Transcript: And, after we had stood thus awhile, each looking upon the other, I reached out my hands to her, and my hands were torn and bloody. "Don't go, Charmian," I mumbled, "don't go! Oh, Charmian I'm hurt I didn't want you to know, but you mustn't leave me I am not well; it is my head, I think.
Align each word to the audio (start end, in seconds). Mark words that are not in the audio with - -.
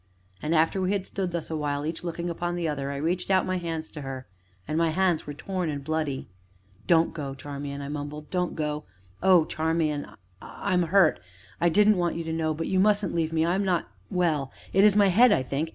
And, 0.41 0.55
after 0.55 0.81
we 0.81 0.93
had 0.93 1.05
stood 1.05 1.29
thus 1.29 1.51
awhile, 1.51 1.85
each 1.85 2.03
looking 2.03 2.27
upon 2.27 2.55
the 2.55 2.67
other, 2.67 2.89
I 2.89 2.95
reached 2.95 3.29
out 3.29 3.45
my 3.45 3.59
hands 3.59 3.87
to 3.89 4.01
her, 4.01 4.25
and 4.67 4.75
my 4.75 4.89
hands 4.89 5.27
were 5.27 5.33
torn 5.35 5.69
and 5.69 5.83
bloody. 5.83 6.27
"Don't 6.87 7.13
go, 7.13 7.35
Charmian," 7.35 7.83
I 7.83 7.87
mumbled, 7.87 8.31
"don't 8.31 8.55
go! 8.55 8.85
Oh, 9.21 9.45
Charmian 9.45 10.07
I'm 10.41 10.81
hurt 10.81 11.19
I 11.61 11.69
didn't 11.69 11.97
want 11.97 12.15
you 12.15 12.23
to 12.23 12.33
know, 12.33 12.51
but 12.55 12.65
you 12.65 12.79
mustn't 12.79 13.13
leave 13.13 13.31
me 13.31 13.45
I 13.45 13.53
am 13.53 13.63
not 13.63 13.89
well; 14.09 14.51
it 14.73 14.83
is 14.83 14.95
my 14.95 15.09
head, 15.09 15.31
I 15.31 15.43
think. 15.43 15.69